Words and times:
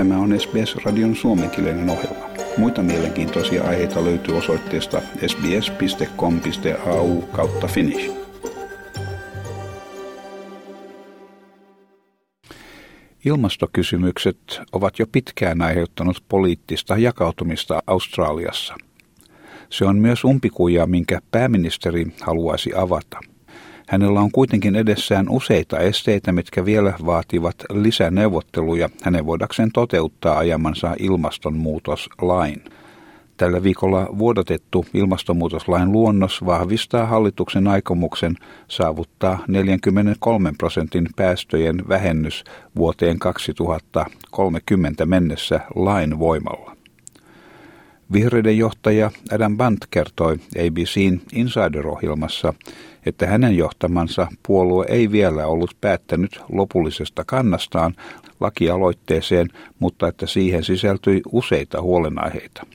Tämä 0.00 0.18
on 0.18 0.40
SBS-radion 0.40 1.16
suomenkielinen 1.16 1.90
ohjelma. 1.90 2.30
Muita 2.56 2.82
mielenkiintoisia 2.82 3.64
aiheita 3.64 4.04
löytyy 4.04 4.36
osoitteesta 4.36 5.02
sbs.com.au 5.26 7.22
kautta 7.22 7.66
finnish. 7.66 8.10
Ilmastokysymykset 13.24 14.60
ovat 14.72 14.98
jo 14.98 15.06
pitkään 15.12 15.62
aiheuttanut 15.62 16.24
poliittista 16.28 16.96
jakautumista 16.96 17.82
Australiassa. 17.86 18.74
Se 19.70 19.84
on 19.84 19.96
myös 19.96 20.24
umpikuja, 20.24 20.86
minkä 20.86 21.20
pääministeri 21.30 22.06
haluaisi 22.20 22.70
avata. 22.74 23.20
Hänellä 23.90 24.20
on 24.20 24.30
kuitenkin 24.30 24.76
edessään 24.76 25.28
useita 25.28 25.78
esteitä, 25.78 26.32
mitkä 26.32 26.64
vielä 26.64 26.94
vaativat 27.06 27.56
lisäneuvotteluja 27.72 28.90
hänen 29.02 29.26
voidakseen 29.26 29.72
toteuttaa 29.72 30.38
ajamansa 30.38 30.94
ilmastonmuutoslain. 30.98 32.64
Tällä 33.36 33.62
viikolla 33.62 34.06
vuodatettu 34.18 34.86
ilmastonmuutoslain 34.94 35.92
luonnos 35.92 36.46
vahvistaa 36.46 37.06
hallituksen 37.06 37.68
aikomuksen 37.68 38.36
saavuttaa 38.68 39.44
43 39.48 40.52
prosentin 40.58 41.08
päästöjen 41.16 41.82
vähennys 41.88 42.44
vuoteen 42.76 43.18
2030 43.18 45.06
mennessä 45.06 45.60
lain 45.74 46.18
voimalla. 46.18 46.79
Vihreiden 48.12 48.58
johtaja 48.58 49.10
Adam 49.32 49.56
Bant 49.56 49.78
kertoi 49.90 50.36
ABCn 50.36 51.20
Insider-ohjelmassa, 51.32 52.54
että 53.06 53.26
hänen 53.26 53.56
johtamansa 53.56 54.26
puolue 54.46 54.86
ei 54.88 55.12
vielä 55.12 55.46
ollut 55.46 55.76
päättänyt 55.80 56.40
lopullisesta 56.52 57.24
kannastaan 57.24 57.94
lakialoitteeseen, 58.40 59.48
mutta 59.78 60.08
että 60.08 60.26
siihen 60.26 60.64
sisältyi 60.64 61.20
useita 61.32 61.82
huolenaiheita. 61.82 62.66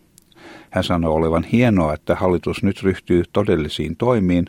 Hän 0.69 0.83
sanoi 0.83 1.11
olevan 1.11 1.43
hienoa, 1.43 1.93
että 1.93 2.15
hallitus 2.15 2.63
nyt 2.63 2.83
ryhtyy 2.83 3.23
todellisiin 3.33 3.95
toimiin, 3.95 4.45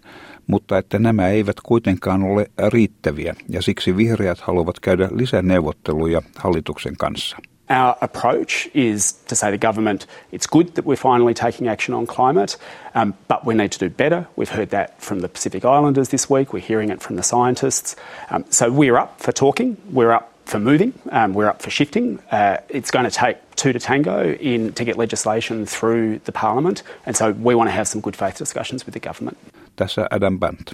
mutta 0.47 0.79
että 0.79 0.99
nämä 0.99 1.29
eivät 1.29 1.57
kuitenkaan 1.63 2.23
ole 2.23 2.47
riittäviä 2.69 3.35
ja 3.49 3.63
siksi 3.63 3.97
vihreät 3.97 4.41
haluavat 4.41 4.81
käydä 4.81 5.09
lisäneuvotteluja 5.13 6.23
hallituksen 6.37 6.97
kanssa. 6.97 7.37
Our 7.69 7.99
approach 8.01 8.69
is 8.75 9.13
to 9.27 9.35
say 9.35 9.51
to 9.51 9.59
government, 9.59 10.07
it's 10.31 10.47
good 10.47 10.77
that 10.77 10.85
we're 10.85 10.95
finally 10.95 11.35
taking 11.35 11.67
action 11.67 11.95
on 11.95 12.07
climate, 12.07 12.57
um, 12.95 13.15
but 13.27 13.45
we 13.45 13.55
need 13.55 13.73
to 13.73 13.79
do 13.79 13.91
better. 13.91 14.29
We've 14.37 14.49
heard 14.49 14.71
that 14.71 15.03
from 15.03 15.19
the 15.21 15.29
Pacific 15.29 15.65
Islanders 15.65 16.11
this 16.11 16.31
week. 16.31 16.53
We're 16.53 16.61
hearing 16.61 16.91
it 16.91 17.03
from 17.03 17.17
the 17.17 17.25
scientists. 17.25 17.97
Um, 18.31 18.45
so 18.51 18.71
we're 18.71 18.97
up 18.97 19.21
for 19.21 19.33
talking. 19.33 19.77
We're 19.91 20.13
up 20.13 20.33
for 20.45 20.61
moving. 20.61 20.93
Um, 21.11 21.35
we're 21.35 21.49
up 21.49 21.61
for 21.61 21.71
shifting. 21.71 22.21
Uh, 22.31 22.59
it's 22.69 22.93
going 22.93 23.05
to 23.05 23.11
take 23.11 23.39
two 23.57 23.73
to 23.73 23.81
tango 23.81 24.33
in 24.35 24.73
to 24.75 24.85
get 24.85 24.97
legislation 24.97 25.67
through 25.67 26.21
the 26.21 26.33
parliament, 26.33 26.85
and 27.05 27.17
so 27.17 27.33
we 27.33 27.57
want 27.57 27.69
to 27.69 27.75
have 27.75 27.89
some 27.89 28.01
good 28.01 28.15
faith 28.15 28.39
discussions 28.39 28.87
with 28.87 28.95
the 28.95 29.01
government. 29.01 29.39
Tässä 29.77 30.07
Adam 30.11 30.39
Bant. 30.39 30.73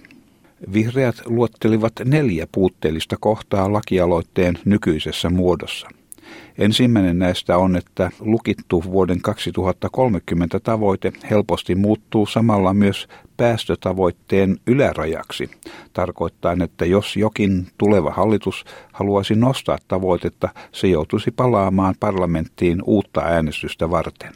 Vihreät 0.73 1.17
luottelivat 1.27 1.93
neljä 2.05 2.47
puutteellista 2.53 3.17
kohtaa 3.21 3.73
lakialoitteen 3.73 4.59
nykyisessä 4.65 5.31
muodossa– 5.31 5.89
Ensimmäinen 6.59 7.19
näistä 7.19 7.59
on, 7.59 7.77
että 7.77 8.11
lukittu 8.21 8.85
vuoden 8.85 9.21
2030 9.21 10.61
tavoite 10.61 11.13
helposti 11.31 11.75
muuttuu 11.75 12.27
samalla 12.27 12.75
myös 12.75 13.09
päästötavoitteen 13.37 14.57
ylärajaksi, 14.67 15.51
tarkoittaen, 15.93 16.63
että 16.63 16.85
jos 16.85 17.17
jokin 17.17 17.67
tuleva 17.79 18.11
hallitus 18.11 18.65
haluaisi 18.93 19.35
nostaa 19.35 19.79
tavoitetta, 19.89 20.49
se 20.73 20.89
joutuisi 20.89 21.31
palaamaan 21.31 21.95
parlamenttiin 22.01 22.83
uutta 22.85 23.21
äänestystä 23.21 23.91
varten. 23.91 24.33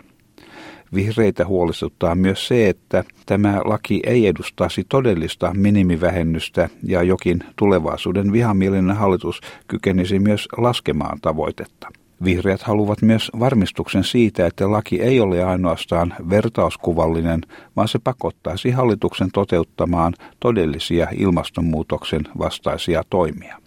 Vihreitä 0.95 1.47
huolestuttaa 1.47 2.15
myös 2.15 2.49
se, 2.49 2.69
että 2.69 3.05
tämä 3.27 3.61
laki 3.65 4.01
ei 4.07 4.27
edustaisi 4.27 4.85
todellista 4.89 5.55
minimivähennystä 5.55 6.69
ja 6.83 7.03
jokin 7.03 7.41
tulevaisuuden 7.57 8.33
vihamielinen 8.33 8.97
hallitus 8.97 9.41
kykenisi 9.69 10.19
myös 10.19 10.49
laskemaan 10.57 11.19
tavoitetta. 11.21 11.89
Vihreät 12.25 12.63
haluavat 12.63 13.03
myös 13.03 13.31
varmistuksen 13.41 14.05
siitä, 14.05 14.47
että 14.47 14.71
laki 14.71 15.03
ei 15.03 15.21
ole 15.21 15.45
ainoastaan 15.45 16.15
vertauskuvallinen, 16.31 17.41
vaan 17.77 17.89
se 17.89 17.99
pakottaisi 17.99 18.71
hallituksen 18.71 19.31
toteuttamaan 19.31 20.15
todellisia 20.41 21.09
ilmastonmuutoksen 21.17 22.23
vastaisia 22.39 23.03
toimia. 23.11 23.66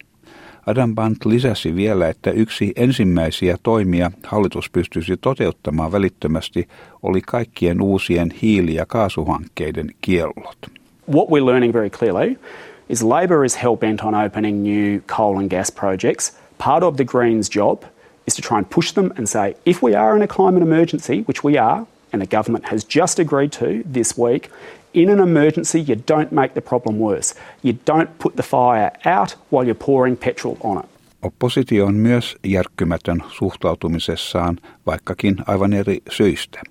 Adam 0.70 0.96
Bant 0.96 1.26
lisäsi 1.26 1.76
vielä, 1.76 2.08
että 2.08 2.32
yksi 2.32 2.74
ensimmäisiä 2.76 3.58
toimia 3.64 4.12
hallitus 4.24 4.70
pystyisi 4.70 5.18
toteuttamaan 5.18 5.92
välittömästi 5.92 6.68
oli 7.04 7.22
kaikkien 7.22 7.82
uusien 7.82 8.32
hiili- 8.42 8.76
ja 8.76 8.86
kaasuhankkeiden 8.86 9.92
kiellot. 10.02 10.58
What 11.14 11.30
we're 11.30 11.46
learning 11.46 11.74
very 11.74 11.90
clearly 11.90 12.36
is 12.90 13.04
Labor 13.04 13.46
is 13.46 13.64
hell-bent 13.64 14.02
on 14.04 14.16
opening 14.16 14.64
new 14.64 15.02
coal 15.08 15.38
and 15.38 15.50
gas 15.50 15.72
projects. 15.72 16.38
Part 16.66 16.84
of 16.84 16.96
the 16.96 17.06
Greens' 17.06 17.56
job– 17.56 17.84
is 18.30 18.36
to 18.36 18.42
try 18.42 18.58
and 18.60 18.70
push 18.70 18.92
them 18.92 19.12
and 19.18 19.28
say, 19.28 19.56
if 19.66 19.82
we 19.82 19.96
are 19.96 20.16
in 20.16 20.22
a 20.22 20.28
climate 20.28 20.62
emergency, 20.62 21.22
which 21.22 21.44
we 21.44 21.58
are, 21.58 21.88
and 22.14 22.22
the 22.22 22.38
government 22.38 22.66
has 22.72 22.86
just 22.96 23.20
agreed 23.20 23.52
to 23.52 23.66
this 23.94 24.18
week, 24.18 24.52
in 24.94 25.10
an 25.10 25.20
emergency, 25.20 25.80
you 25.80 25.96
don't 26.12 26.32
make 26.32 26.54
the 26.54 26.62
problem 26.62 26.98
worse. 26.98 27.36
You 27.64 27.74
don't 27.92 28.10
put 28.24 28.36
the 28.36 28.44
fire 28.44 28.92
out 29.20 29.38
while 29.52 29.66
you're 29.68 29.86
pouring 29.86 30.18
petrol 30.18 30.58
on 30.64 30.78
it. 30.78 30.90
Oppositio 31.22 31.86
on 31.86 31.96
myös 31.96 32.36
järkkymätön 32.44 33.24
suhtautumisessaan, 33.28 34.58
vaikkakin 34.86 35.36
aivan 35.48 35.74
eri 35.74 35.98
syistä. 36.10 36.62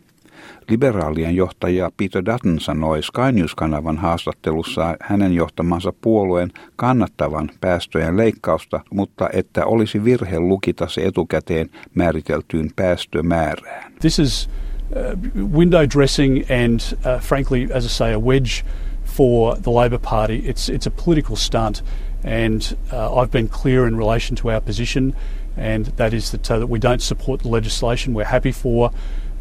Liberaalien 0.68 1.36
johtaja 1.36 1.90
Peter 1.96 2.24
Dutton 2.24 2.60
sanoi 2.60 3.02
Sky 3.02 3.32
News-kanavan 3.32 3.96
haastattelussa 3.96 4.96
hänen 5.00 5.32
johtamansa 5.32 5.92
puolueen 6.00 6.50
kannattavan 6.76 7.50
päästöjen 7.60 8.16
leikkausta, 8.16 8.80
mutta 8.90 9.28
että 9.32 9.66
olisi 9.66 10.04
virhe 10.04 10.40
lukita 10.40 10.88
se 10.88 11.04
etukäteen 11.04 11.70
määriteltyyn 11.94 12.70
päästömäärään. 12.76 13.92
This 14.00 14.18
is 14.18 14.50
uh, 14.94 15.16
window 15.34 15.86
dressing 15.86 16.42
and 16.44 16.96
uh, 17.04 17.18
frankly, 17.18 17.70
as 17.72 17.84
I 17.84 17.88
say, 17.88 18.12
a 18.12 18.18
wedge 18.18 18.64
for 19.04 19.56
the 19.56 19.70
Labor 19.70 19.98
Party. 19.98 20.46
It's, 20.46 20.68
it's 20.68 20.86
a 20.86 20.90
political 20.90 21.36
stunt 21.36 21.82
and 22.22 22.76
uh, 22.92 23.16
I've 23.16 23.30
been 23.30 23.48
clear 23.48 23.86
in 23.86 23.96
relation 23.96 24.36
to 24.36 24.50
our 24.50 24.60
position 24.60 25.14
and 25.56 25.86
that 25.86 26.14
is 26.14 26.30
that, 26.30 26.50
uh, 26.50 26.58
that 26.60 26.66
we 26.68 26.78
don't 26.78 27.02
support 27.02 27.42
the 27.42 27.48
legislation. 27.48 28.14
We're 28.14 28.24
happy 28.24 28.52
for 28.52 28.92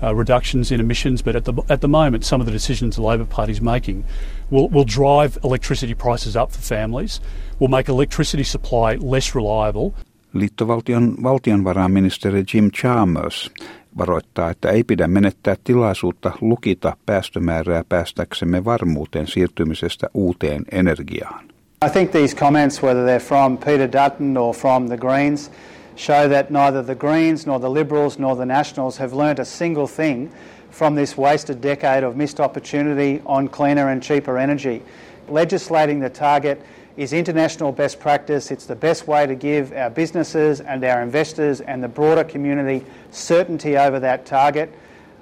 uh, 0.01 0.13
reductions 0.13 0.71
in 0.71 0.79
emissions, 0.79 1.21
but 1.21 1.35
at 1.35 1.45
the, 1.45 1.53
at 1.69 1.81
the 1.81 1.87
moment, 1.87 2.25
some 2.25 2.39
of 2.39 2.45
the 2.45 2.51
decisions 2.51 2.95
the 2.95 3.01
Labor 3.01 3.25
Party 3.25 3.51
is 3.51 3.61
making 3.61 4.05
will, 4.49 4.69
will 4.69 4.83
drive 4.83 5.37
electricity 5.43 5.93
prices 5.93 6.35
up 6.35 6.51
for 6.51 6.61
families, 6.61 7.19
will 7.59 7.67
make 7.67 7.87
electricity 7.87 8.43
supply 8.43 8.95
less 8.95 9.33
reliable. 9.33 9.93
Liittovaltion 10.33 11.17
valtionvarainministeri 11.17 12.45
Jim 12.45 12.69
Chalmers 12.69 13.49
varoittaa, 13.97 14.49
että 14.49 14.69
ei 14.69 14.83
pidä 14.83 15.07
menettää 15.07 15.55
tilaisuutta 15.63 16.31
lukita 16.41 16.97
päästömäärää 17.05 17.83
päästäksemme 17.89 18.65
varmuuteen 18.65 19.27
siirtymisestä 19.27 20.07
uuteen 20.13 20.63
energiaan. 20.71 21.45
I 21.85 21.89
think 21.89 22.11
these 22.11 22.35
comments, 22.35 22.83
whether 22.83 23.05
they're 23.05 23.23
from 23.23 23.57
Peter 23.57 23.87
Dutton 23.91 24.37
or 24.37 24.55
from 24.55 24.87
the 24.87 24.97
Greens, 24.97 25.51
show 25.95 26.29
that 26.29 26.49
neither 26.49 26.83
the 26.83 26.95
Greens 26.95 27.45
nor 27.45 27.59
the 27.59 27.73
Liberals 27.73 28.19
nor 28.19 28.35
the 28.35 28.45
Nationals 28.45 28.99
have 28.99 29.15
learnt 29.17 29.39
a 29.39 29.45
single 29.45 29.87
thing 29.87 30.29
from 30.71 30.95
this 30.95 31.17
wasted 31.17 31.61
decade 31.61 32.03
of 32.03 32.15
missed 32.15 32.39
opportunity 32.39 33.21
on 33.25 33.47
cleaner 33.47 33.89
and 33.89 34.03
cheaper 34.03 34.37
energy. 34.37 34.81
Legislating 35.29 35.99
the 35.99 36.09
target 36.09 36.61
is 36.97 37.13
international 37.13 37.71
best 37.71 37.99
practice. 37.99 38.51
It's 38.51 38.65
the 38.65 38.75
best 38.75 39.07
way 39.07 39.27
to 39.27 39.35
give 39.35 39.71
our 39.71 39.89
businesses 39.89 40.61
and 40.61 40.83
our 40.83 41.01
investors 41.01 41.61
and 41.61 41.83
the 41.83 41.87
broader 41.87 42.23
community 42.23 42.85
certainty 43.11 43.77
over 43.77 43.99
that 43.99 44.25
target. 44.25 44.69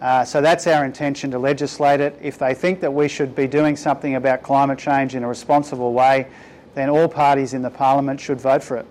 Uh, 0.01 0.23
so 0.25 0.41
that's 0.41 0.67
our 0.67 0.85
intention 0.85 1.31
to 1.31 1.39
legislate 1.39 1.99
it. 1.99 2.17
If 2.21 2.37
they 2.37 2.55
think 2.55 2.79
that 2.79 2.93
we 2.93 3.07
should 3.09 3.35
be 3.35 3.47
doing 3.47 3.77
something 3.77 4.15
about 4.15 4.43
climate 4.43 4.79
change 4.79 5.17
in 5.17 5.23
a 5.23 5.29
responsible 5.29 5.93
way, 5.93 6.27
then 6.75 6.89
all 6.89 7.07
parties 7.07 7.53
in 7.53 7.61
the 7.61 7.69
parliament 7.69 8.19
should 8.19 8.39
vote 8.39 8.63
for 8.63 8.77
it. 8.77 8.85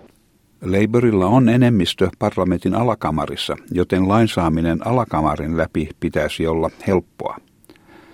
Labourilla 0.61 1.25
on 1.25 1.49
enemmistö 1.49 2.09
parlamentin 2.19 2.75
alakamarissa, 2.75 3.55
joten 3.71 4.07
lain 4.09 4.27
saaminen 4.27 4.87
alakamarin 4.87 5.57
läpi 5.57 5.89
pitäisi 5.99 6.47
olla 6.47 6.69
helppoa. 6.87 7.37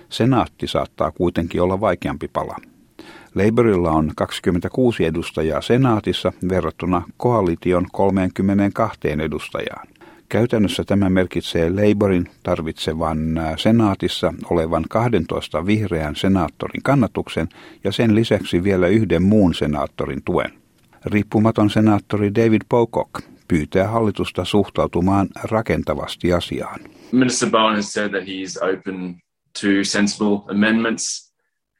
Senaatti 0.10 0.68
saattaa 0.68 1.12
kuitenkin 1.12 1.62
olla 1.62 1.82
vaikeampi 1.82 2.28
pala. 2.28 2.56
Labourilla 3.36 3.92
on 3.92 4.12
26 4.16 5.06
edustajaa 5.06 5.62
senaatissa 5.62 6.34
verrattuna 6.50 7.02
koalition 7.18 7.86
32 7.92 9.00
edustajaan. 9.04 9.88
Käytännössä 10.30 10.84
tämä 10.84 11.10
merkitsee 11.10 11.70
Labourin 11.70 12.30
tarvitsevan 12.44 13.18
senaatissa 13.58 14.34
olevan 14.50 14.86
12 14.90 15.66
vihreän 15.66 16.16
senaattorin 16.16 16.84
kannatuksen 16.84 17.50
ja 17.84 17.92
sen 17.92 18.16
lisäksi 18.16 18.64
vielä 18.64 18.88
yhden 18.88 19.24
muun 19.24 19.54
senaattorin 19.54 20.24
tuen. 20.26 20.52
Riippumaton 21.06 21.70
senaattori 21.70 22.36
David 22.36 22.62
Pocock 22.70 23.10
pyytää 23.48 23.88
hallitusta 23.88 24.46
suhtautumaan 24.46 25.28
rakentavasti 25.44 26.34
asiaan. 26.34 26.80
Minister 27.12 27.50
Bowen 27.50 27.76
has 27.76 27.94
said 27.94 28.10
that 28.10 28.28
he 28.28 28.34
is 28.34 28.58
open 28.58 29.16
to 29.62 29.68
sensible 29.84 30.38
amendments. 30.50 31.31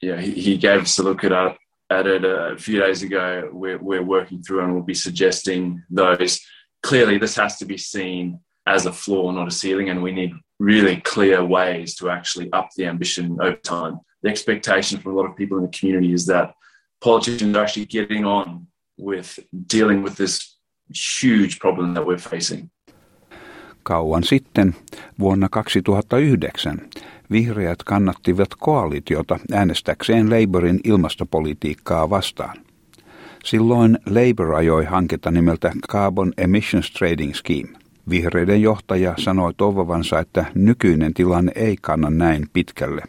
Yeah, 0.02 0.20
he, 0.20 0.32
he 0.32 0.56
gave 0.58 0.82
us 0.82 0.98
a 0.98 1.02
look 1.04 1.22
at, 1.24 1.32
our, 1.32 1.56
at 1.88 2.06
it 2.06 2.24
a 2.24 2.56
few 2.58 2.80
days 2.80 3.02
ago. 3.02 3.48
We're, 3.52 3.78
we're 3.78 4.02
working 4.02 4.42
through 4.42 4.64
and 4.64 4.74
we'll 4.74 4.82
be 4.82 4.94
suggesting 4.94 5.82
those. 5.88 6.40
Clearly, 6.82 7.18
this 7.18 7.36
has 7.36 7.56
to 7.58 7.64
be 7.64 7.78
seen 7.78 8.40
as 8.66 8.86
a 8.86 8.92
floor, 8.92 9.32
not 9.32 9.48
a 9.48 9.52
ceiling, 9.52 9.88
and 9.90 10.02
we 10.02 10.12
need 10.12 10.32
really 10.58 10.96
clear 11.00 11.44
ways 11.44 11.94
to 11.96 12.10
actually 12.10 12.52
up 12.52 12.68
the 12.76 12.86
ambition 12.86 13.38
over 13.40 13.56
time. 13.56 14.00
The 14.22 14.28
expectation 14.28 14.98
from 14.98 15.12
a 15.12 15.16
lot 15.16 15.30
of 15.30 15.36
people 15.36 15.58
in 15.58 15.64
the 15.64 15.70
community 15.70 16.12
is 16.12 16.26
that 16.26 16.54
politicians 17.00 17.56
are 17.56 17.62
actually 17.62 17.86
getting 17.86 18.24
on 18.24 18.66
with 18.96 19.38
dealing 19.66 20.02
with 20.02 20.16
this 20.16 20.56
huge 20.88 21.58
problem 21.58 21.94
that 21.94 22.06
we're 22.06 22.18
facing. 22.18 22.70
Kauan 23.84 24.22
sitten, 24.22 24.74
vuonna 25.18 25.48
2009, 25.48 26.90
vihreät 27.32 27.82
kannattivat 27.82 28.48
koalitiota 28.58 29.38
äänestäkseen 29.52 30.30
Labourin 30.30 30.80
ilmastopolitiikkaa 30.84 32.10
vastaan. 32.10 32.56
Silloin 33.44 33.98
Labour 34.06 34.54
ajoi 34.54 34.84
hanketta 34.84 35.30
nimeltä 35.30 35.72
Carbon 35.88 36.32
Emissions 36.38 36.90
Trading 36.90 37.34
Scheme. 37.34 37.78
Vihreiden 38.10 38.62
johtaja 38.62 39.14
sanoi 39.18 39.54
toivovansa, 39.54 40.18
että 40.18 40.44
nykyinen 40.54 41.14
tilanne 41.14 41.52
ei 41.54 41.76
kanna 41.80 42.10
näin 42.10 42.46
pitkälle. 42.52 43.02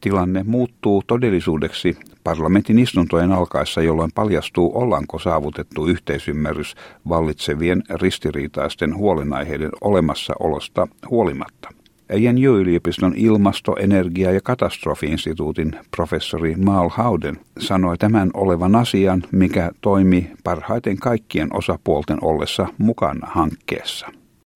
Tilanne 0.00 0.42
muuttuu 0.42 1.02
todellisuudeksi 1.06 1.96
parlamentin 2.24 2.78
istuntojen 2.78 3.32
alkaessa, 3.32 3.82
jolloin 3.82 4.10
paljastuu 4.14 4.78
ollaanko 4.78 5.18
saavutettu 5.18 5.86
yhteisymmärrys 5.86 6.74
vallitsevien 7.08 7.82
ristiriitaisten 7.94 8.96
huolenaiheiden 8.96 9.70
olemassaolosta 9.80 10.88
huolimatta. 11.10 11.79
ANU-yliopiston 12.10 13.14
ilmasto-, 13.16 13.76
energia- 13.80 14.32
ja 14.32 14.40
katastrofiinstituutin 14.44 15.72
professori 15.96 16.54
Mal 16.56 16.90
Howden 16.98 17.40
sanoi 17.58 17.98
tämän 17.98 18.30
olevan 18.34 18.74
asian, 18.74 19.22
mikä 19.32 19.70
toimi 19.80 20.30
parhaiten 20.44 20.96
kaikkien 20.96 21.56
osapuolten 21.56 22.18
ollessa 22.24 22.66
mukana 22.78 23.26
hankkeessa. 23.30 24.06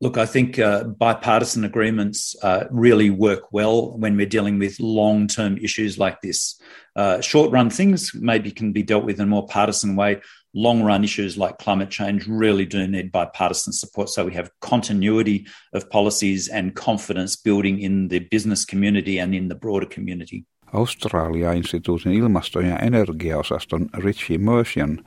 Look, 0.00 0.16
I 0.16 0.26
think 0.26 0.58
uh, 0.58 0.84
bipartisan 0.98 1.64
agreements 1.64 2.36
uh, 2.42 2.64
really 2.82 3.10
work 3.10 3.52
well 3.54 3.98
when 3.98 4.16
we're 4.16 4.30
dealing 4.32 4.58
with 4.58 4.74
long 4.80 5.26
term 5.26 5.56
issues 5.56 5.98
like 5.98 6.18
this. 6.20 6.60
Uh, 6.96 7.20
short 7.20 7.52
run 7.52 7.70
things 7.70 8.12
maybe 8.20 8.50
can 8.50 8.72
be 8.72 8.82
dealt 8.82 9.04
with 9.04 9.18
in 9.18 9.24
a 9.24 9.30
more 9.30 9.46
partisan 9.46 9.96
way. 9.96 10.20
Long 10.54 10.86
run 10.86 11.04
issues 11.04 11.36
like 11.36 11.54
climate 11.64 11.90
change 11.90 12.26
really 12.40 12.66
do 12.72 12.86
need 12.86 13.10
bipartisan 13.10 13.72
support. 13.72 14.08
So 14.08 14.24
we 14.24 14.34
have 14.34 14.48
continuity 14.70 15.44
of 15.74 15.88
policies 15.90 16.50
and 16.54 16.72
confidence 16.72 17.42
building 17.44 17.82
in 17.82 18.08
the 18.08 18.20
business 18.30 18.66
community 18.66 19.20
and 19.20 19.34
in 19.34 19.48
the 19.48 19.54
broader 19.54 19.88
community. 19.94 20.44
Australia-instituutin 20.72 22.12
ilmasto- 22.12 22.60
ja 22.60 22.78
energiaosaston 22.78 23.86
Richie 23.94 24.38
Mercian 24.38 25.04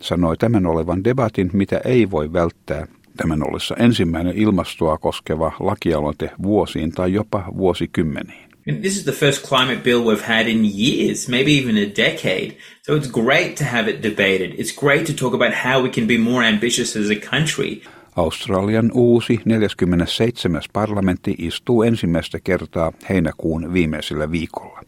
sanoi 0.00 0.36
tämän 0.36 0.66
olevan 0.66 1.04
debatin, 1.04 1.50
mitä 1.52 1.80
ei 1.84 2.10
voi 2.10 2.32
välttää 2.32 2.86
tämän 3.16 3.48
ollessa 3.48 3.76
ensimmäinen 3.78 4.36
ilmastoa 4.36 4.98
koskeva 4.98 5.52
lakialoite 5.60 6.30
vuosiin 6.42 6.92
tai 6.92 7.12
jopa 7.12 7.44
vuosikymmeniin. 7.56 8.49
This 8.78 8.96
is 8.96 9.04
the 9.04 9.12
first 9.12 9.42
climate 9.42 9.82
bill 9.82 10.02
we've 10.04 10.26
had 10.26 10.48
in 10.48 10.64
years, 10.64 11.28
maybe 11.28 11.52
even 11.52 11.76
a 11.76 11.86
decade. 11.86 12.56
So 12.82 12.96
it's 12.96 13.10
great 13.10 13.56
to 13.56 13.64
have 13.64 13.90
it 13.90 14.02
debated. 14.02 14.54
It's 14.58 14.72
great 14.72 15.06
to 15.06 15.12
talk 15.12 15.34
about 15.34 15.54
how 15.54 15.82
we 15.82 15.90
can 15.90 16.06
be 16.06 16.18
more 16.18 16.46
ambitious 16.46 16.96
as 16.96 17.10
a 17.10 17.16
country. 17.30 17.82
Australian 18.16 18.90
uusi 18.94 19.40
47. 19.44 20.62
parlamentti 20.72 21.34
istuu 21.38 21.82
ensimmäistä 21.82 22.38
kertaa 22.44 22.92
heinäkuun 23.08 23.72
viimeisellä 23.72 24.30
viikolla. 24.30 24.80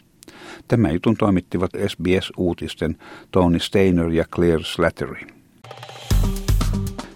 Tämä 0.69 0.90
jutun 0.90 1.17
toimittivat 1.17 1.70
SBS-uutisten 1.88 2.96
Tony 3.31 3.58
Steiner 3.58 4.08
ja 4.08 4.25
Claire 4.25 4.64
Slattery. 4.64 5.26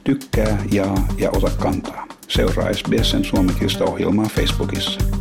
Tykkää, 0.04 0.64
jaa 0.72 1.08
ja 1.18 1.30
ota 1.30 1.50
kantaa. 1.50 2.06
Seuraa 2.28 2.72
SBSn 2.72 3.24
suomenkielistä 3.24 3.84
ohjelmaa 3.84 4.28
Facebookissa. 4.28 5.15